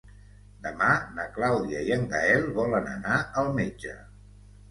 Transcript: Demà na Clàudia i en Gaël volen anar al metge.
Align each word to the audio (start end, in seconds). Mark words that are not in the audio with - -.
Demà 0.67 0.85
na 1.17 1.25
Clàudia 1.35 1.83
i 1.89 1.93
en 1.97 2.07
Gaël 2.15 2.49
volen 2.57 2.89
anar 2.95 3.19
al 3.43 3.51
metge. 3.59 3.93